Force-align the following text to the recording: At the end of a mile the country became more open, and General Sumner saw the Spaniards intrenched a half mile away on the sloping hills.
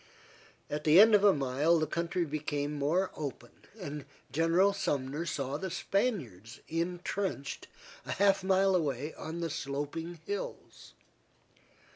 At 0.67 0.83
the 0.83 0.99
end 0.99 1.13
of 1.13 1.23
a 1.23 1.31
mile 1.31 1.77
the 1.77 1.85
country 1.85 2.25
became 2.25 2.73
more 2.73 3.11
open, 3.15 3.51
and 3.79 4.05
General 4.31 4.73
Sumner 4.73 5.27
saw 5.27 5.57
the 5.57 5.69
Spaniards 5.69 6.59
intrenched 6.67 7.67
a 8.07 8.13
half 8.13 8.43
mile 8.43 8.75
away 8.75 9.13
on 9.13 9.41
the 9.41 9.49
sloping 9.51 10.15
hills. 10.25 10.93